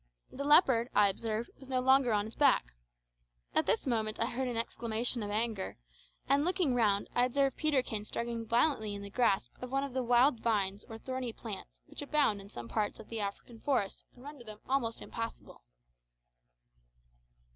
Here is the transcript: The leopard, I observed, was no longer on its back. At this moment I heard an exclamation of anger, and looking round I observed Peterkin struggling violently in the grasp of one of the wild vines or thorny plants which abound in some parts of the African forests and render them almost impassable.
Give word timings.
The 0.31 0.43
leopard, 0.43 0.89
I 0.95 1.09
observed, 1.09 1.51
was 1.59 1.69
no 1.69 1.79
longer 1.79 2.11
on 2.11 2.25
its 2.25 2.35
back. 2.35 2.73
At 3.53 3.67
this 3.67 3.85
moment 3.85 4.19
I 4.19 4.31
heard 4.31 4.47
an 4.47 4.57
exclamation 4.57 5.21
of 5.21 5.29
anger, 5.29 5.77
and 6.27 6.43
looking 6.43 6.73
round 6.73 7.07
I 7.13 7.23
observed 7.25 7.55
Peterkin 7.57 8.03
struggling 8.03 8.47
violently 8.47 8.95
in 8.95 9.03
the 9.03 9.11
grasp 9.11 9.51
of 9.61 9.69
one 9.69 9.83
of 9.83 9.93
the 9.93 10.01
wild 10.01 10.39
vines 10.39 10.83
or 10.89 10.97
thorny 10.97 11.31
plants 11.33 11.81
which 11.85 12.01
abound 12.01 12.41
in 12.41 12.49
some 12.49 12.67
parts 12.67 12.99
of 12.99 13.09
the 13.09 13.19
African 13.19 13.59
forests 13.59 14.03
and 14.15 14.23
render 14.23 14.43
them 14.43 14.59
almost 14.67 15.03
impassable. 15.03 15.61